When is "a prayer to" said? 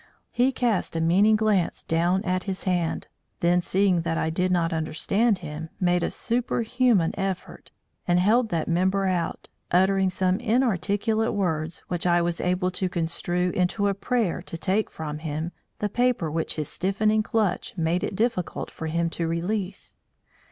13.87-14.57